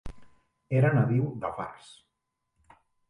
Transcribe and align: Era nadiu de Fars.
Era 0.79 0.91
nadiu 0.95 1.27
de 1.45 1.51
Fars. 1.59 1.93